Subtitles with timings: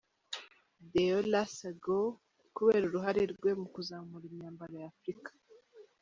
[0.91, 2.15] Deola Sagoe,
[2.55, 5.29] kubera uruhare rwe mu kuzamura imyambaro ya Africa.